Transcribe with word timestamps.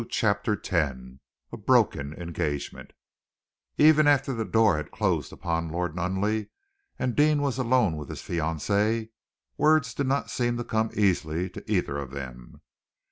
CHAPTER 0.09 0.53
X 0.59 0.69
A 1.51 1.57
BROKEN 1.57 2.15
ENGAGEMENT 2.15 2.93
Even 3.77 4.07
after 4.07 4.33
the 4.33 4.45
door 4.45 4.77
had 4.77 4.89
closed 4.89 5.31
upon 5.31 5.69
Lord 5.69 5.95
Nunneley, 5.95 6.49
and 6.97 7.15
Deane 7.15 7.39
was 7.43 7.59
alone 7.59 7.97
with 7.97 8.09
his 8.09 8.19
fiancée, 8.23 9.09
words 9.59 9.93
did 9.93 10.07
not 10.07 10.31
seem 10.31 10.57
to 10.57 10.63
come 10.63 10.89
easily 10.95 11.51
to 11.51 11.71
either 11.71 11.99
of 11.99 12.09
them. 12.09 12.61